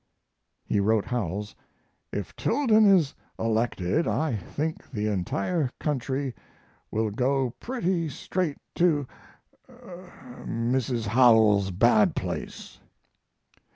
He 0.65 0.79
wrote 0.79 1.05
Howells: 1.05 1.53
"If 2.11 2.35
Tilden 2.35 2.87
is 2.89 3.13
elected 3.37 4.07
I 4.07 4.35
think 4.35 4.89
the 4.89 5.05
entire 5.05 5.69
country 5.79 6.33
will 6.89 7.11
go 7.11 7.51
pretty 7.59 8.09
straight 8.09 8.57
to 8.77 9.05
Mrs. 9.69 11.05
Howells's 11.05 11.69
bad 11.69 12.15
place." 12.15 12.79